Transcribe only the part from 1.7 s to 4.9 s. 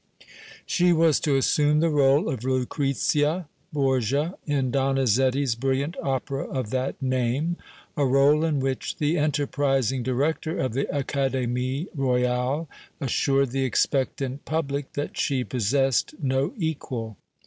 the rôle of Lucrezia Borgia, in